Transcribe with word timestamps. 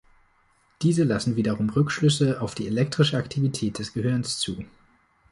Diese 0.81 1.03
lassen 1.03 1.35
wiederum 1.35 1.69
Rückschlüsse 1.69 2.41
auf 2.41 2.55
die 2.55 2.65
elektrische 2.65 3.17
Aktivität 3.17 3.77
des 3.77 3.93
Gehirns 3.93 4.39
zu. 4.39 4.65